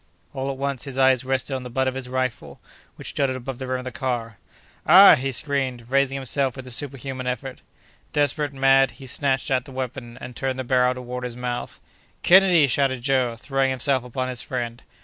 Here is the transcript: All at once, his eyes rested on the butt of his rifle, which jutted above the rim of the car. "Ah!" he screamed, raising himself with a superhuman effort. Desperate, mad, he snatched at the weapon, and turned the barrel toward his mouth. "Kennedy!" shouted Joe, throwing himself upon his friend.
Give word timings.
All 0.33 0.49
at 0.49 0.57
once, 0.57 0.85
his 0.85 0.97
eyes 0.97 1.23
rested 1.23 1.53
on 1.53 1.61
the 1.61 1.69
butt 1.69 1.87
of 1.87 1.93
his 1.93 2.09
rifle, 2.09 2.59
which 2.95 3.13
jutted 3.13 3.35
above 3.35 3.59
the 3.59 3.67
rim 3.67 3.77
of 3.77 3.83
the 3.83 3.91
car. 3.91 4.37
"Ah!" 4.87 5.13
he 5.13 5.31
screamed, 5.31 5.85
raising 5.91 6.15
himself 6.15 6.55
with 6.55 6.65
a 6.65 6.71
superhuman 6.71 7.27
effort. 7.27 7.61
Desperate, 8.11 8.51
mad, 8.51 8.89
he 8.97 9.05
snatched 9.05 9.51
at 9.51 9.65
the 9.65 9.71
weapon, 9.71 10.17
and 10.19 10.35
turned 10.35 10.57
the 10.57 10.63
barrel 10.63 10.95
toward 10.95 11.23
his 11.23 11.35
mouth. 11.37 11.79
"Kennedy!" 12.23 12.65
shouted 12.65 13.03
Joe, 13.03 13.35
throwing 13.35 13.69
himself 13.69 14.03
upon 14.03 14.27
his 14.27 14.41
friend. 14.41 14.81